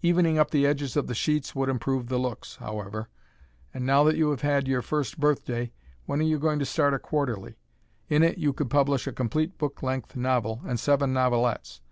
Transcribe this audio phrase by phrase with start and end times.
[0.00, 3.10] Evening up the edges of the sheets would improve the looks, however.
[3.74, 5.70] And now that you have had your first birthday,
[6.06, 7.56] when are you going to start a quarterly?
[8.08, 11.82] In it you could publish a complete book length novel and seven novelettes.